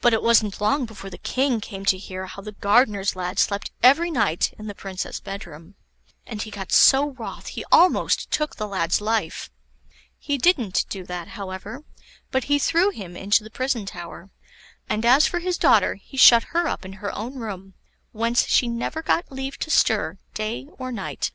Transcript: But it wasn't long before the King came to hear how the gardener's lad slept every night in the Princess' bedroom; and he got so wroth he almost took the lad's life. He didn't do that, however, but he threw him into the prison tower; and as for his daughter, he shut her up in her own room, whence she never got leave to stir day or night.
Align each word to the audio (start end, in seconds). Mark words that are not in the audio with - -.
But 0.00 0.14
it 0.14 0.22
wasn't 0.22 0.62
long 0.62 0.86
before 0.86 1.10
the 1.10 1.18
King 1.18 1.60
came 1.60 1.84
to 1.84 1.98
hear 1.98 2.24
how 2.24 2.40
the 2.40 2.52
gardener's 2.52 3.14
lad 3.14 3.38
slept 3.38 3.70
every 3.82 4.10
night 4.10 4.54
in 4.58 4.66
the 4.66 4.74
Princess' 4.74 5.20
bedroom; 5.20 5.74
and 6.26 6.40
he 6.40 6.50
got 6.50 6.72
so 6.72 7.10
wroth 7.10 7.48
he 7.48 7.62
almost 7.70 8.30
took 8.30 8.56
the 8.56 8.66
lad's 8.66 9.02
life. 9.02 9.50
He 10.18 10.38
didn't 10.38 10.86
do 10.88 11.04
that, 11.04 11.28
however, 11.36 11.84
but 12.30 12.44
he 12.44 12.58
threw 12.58 12.88
him 12.92 13.14
into 13.14 13.44
the 13.44 13.50
prison 13.50 13.84
tower; 13.84 14.30
and 14.88 15.04
as 15.04 15.26
for 15.26 15.38
his 15.40 15.58
daughter, 15.58 15.96
he 15.96 16.16
shut 16.16 16.44
her 16.56 16.66
up 16.66 16.86
in 16.86 16.94
her 16.94 17.12
own 17.14 17.34
room, 17.34 17.74
whence 18.12 18.46
she 18.46 18.68
never 18.68 19.02
got 19.02 19.30
leave 19.30 19.58
to 19.58 19.70
stir 19.70 20.16
day 20.32 20.66
or 20.78 20.90
night. 20.90 21.30